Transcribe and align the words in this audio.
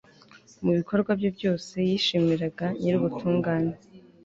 mu 0.63 0.71
bikorwa 0.77 1.11
bye 1.19 1.29
byose, 1.37 1.75
yashimiraga 1.91 2.65
nyir'ubutungane 2.81 3.75